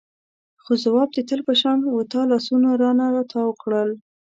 خو 0.63 0.71
ځواب 0.83 1.09
د 1.13 1.19
تل 1.29 1.39
په 1.47 1.53
شان 1.61 1.79
و 1.83 1.99
تا 2.11 2.21
لاسونه 2.31 2.69
رانه 2.81 3.07
تاو 3.31 3.51
کړل. 3.61 3.89